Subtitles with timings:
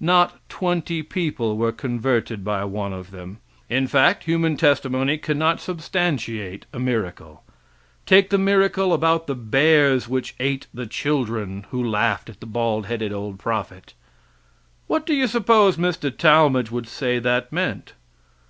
[0.00, 3.38] Not twenty people were converted by one of them.
[3.70, 7.42] In fact, human testimony cannot substantiate a miracle.
[8.04, 12.84] Take the miracle about the bears which ate the children who laughed at the bald
[12.84, 13.94] headed old prophet.
[14.88, 16.14] What do you suppose Mr.
[16.14, 17.94] Talmage would say that meant?